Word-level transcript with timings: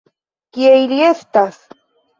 Kie 0.57 0.71
ili 0.87 0.99
estas? 1.11 1.65